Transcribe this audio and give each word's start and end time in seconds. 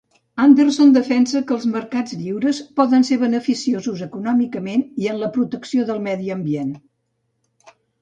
Anderson 0.43 0.93
defensa 0.95 1.41
que 1.51 1.55
els 1.57 1.67
mercats 1.73 2.15
lliures 2.23 2.63
poden 2.81 3.07
ser 3.11 3.19
beneficiosos 3.25 4.03
econòmicament 4.09 4.89
i 5.05 5.15
en 5.15 5.23
la 5.23 5.33
protecció 5.39 5.89
del 5.93 6.05
medi 6.11 6.39
ambient. 6.41 6.77